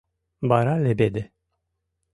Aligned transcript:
Вара 0.49 0.73
леведе 0.83 1.23